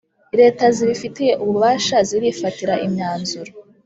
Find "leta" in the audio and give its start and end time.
0.39-0.65